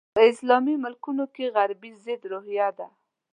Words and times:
په 0.15 0.21
اسلامي 0.31 0.75
ملکونو 0.83 1.25
کې 1.35 1.53
غربي 1.55 1.91
ضد 2.03 2.21
روحیه 2.31 2.69
ده. 2.77 2.87